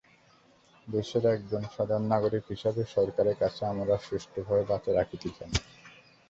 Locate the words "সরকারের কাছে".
2.95-3.61